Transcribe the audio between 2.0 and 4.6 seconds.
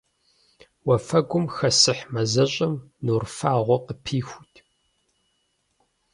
мазэщӀэм нур фагъуэ къыпихут.